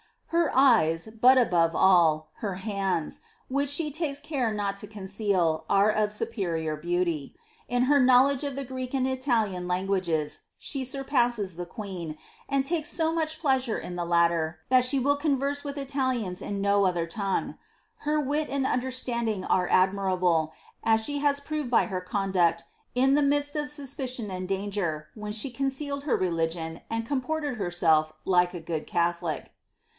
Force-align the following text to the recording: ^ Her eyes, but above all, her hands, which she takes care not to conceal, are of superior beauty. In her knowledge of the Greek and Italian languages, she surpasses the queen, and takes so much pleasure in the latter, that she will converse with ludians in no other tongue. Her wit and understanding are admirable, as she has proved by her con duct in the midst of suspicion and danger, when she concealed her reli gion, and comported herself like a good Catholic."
^ 0.27 0.33
Her 0.33 0.49
eyes, 0.55 1.09
but 1.19 1.37
above 1.37 1.75
all, 1.75 2.29
her 2.37 2.55
hands, 2.55 3.19
which 3.49 3.69
she 3.69 3.91
takes 3.91 4.19
care 4.19 4.51
not 4.51 4.77
to 4.77 4.87
conceal, 4.87 5.65
are 5.69 5.91
of 5.91 6.11
superior 6.11 6.75
beauty. 6.75 7.35
In 7.67 7.83
her 7.83 7.99
knowledge 7.99 8.43
of 8.43 8.55
the 8.55 8.63
Greek 8.63 8.95
and 8.95 9.05
Italian 9.05 9.67
languages, 9.67 10.39
she 10.57 10.85
surpasses 10.85 11.55
the 11.55 11.65
queen, 11.67 12.17
and 12.47 12.65
takes 12.65 12.89
so 12.89 13.11
much 13.11 13.41
pleasure 13.41 13.77
in 13.77 13.95
the 13.95 14.05
latter, 14.05 14.59
that 14.69 14.85
she 14.85 14.99
will 14.99 15.17
converse 15.17 15.63
with 15.65 15.75
ludians 15.75 16.41
in 16.41 16.61
no 16.61 16.85
other 16.85 17.05
tongue. 17.05 17.57
Her 17.97 18.19
wit 18.19 18.49
and 18.49 18.65
understanding 18.65 19.43
are 19.45 19.67
admirable, 19.69 20.53
as 20.83 21.01
she 21.03 21.19
has 21.19 21.41
proved 21.41 21.69
by 21.69 21.87
her 21.87 22.01
con 22.01 22.31
duct 22.31 22.63
in 22.95 23.13
the 23.13 23.21
midst 23.21 23.55
of 23.57 23.69
suspicion 23.69 24.31
and 24.31 24.47
danger, 24.47 25.09
when 25.13 25.33
she 25.33 25.51
concealed 25.51 26.05
her 26.05 26.17
reli 26.17 26.47
gion, 26.51 26.81
and 26.89 27.05
comported 27.05 27.57
herself 27.57 28.13
like 28.25 28.53
a 28.55 28.61
good 28.61 28.87
Catholic." 28.87 29.51